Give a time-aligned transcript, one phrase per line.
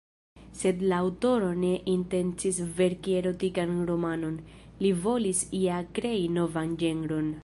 [0.59, 4.39] Sed la aŭtoro ne intencis verki erotikan romanon,
[4.85, 7.31] li volis ja krei novan ĝenron.